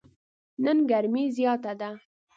نن 0.63 0.77
ګرمي 0.89 1.23
زیاته 1.37 1.73
ده. 1.79 1.89